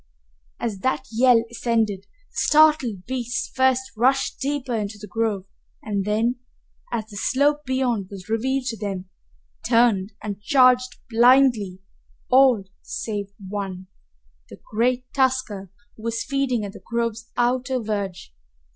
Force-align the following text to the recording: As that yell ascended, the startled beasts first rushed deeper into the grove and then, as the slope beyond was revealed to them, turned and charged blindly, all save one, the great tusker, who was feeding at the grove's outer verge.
As 0.59 0.79
that 0.79 1.05
yell 1.11 1.43
ascended, 1.51 2.05
the 2.31 2.35
startled 2.35 3.05
beasts 3.05 3.51
first 3.53 3.83
rushed 3.95 4.39
deeper 4.39 4.73
into 4.73 4.97
the 4.97 5.05
grove 5.05 5.45
and 5.83 6.05
then, 6.05 6.37
as 6.91 7.05
the 7.11 7.17
slope 7.17 7.65
beyond 7.65 8.07
was 8.09 8.27
revealed 8.27 8.65
to 8.69 8.77
them, 8.79 9.09
turned 9.63 10.13
and 10.23 10.41
charged 10.41 10.95
blindly, 11.07 11.83
all 12.31 12.63
save 12.81 13.31
one, 13.47 13.85
the 14.49 14.59
great 14.73 15.05
tusker, 15.13 15.69
who 15.95 16.01
was 16.01 16.23
feeding 16.23 16.65
at 16.65 16.73
the 16.73 16.81
grove's 16.83 17.29
outer 17.37 17.79
verge. 17.79 18.33